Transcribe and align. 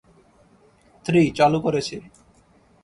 Three, 1.05 1.21
চালু 1.37 1.59
করেছি। 1.61 1.97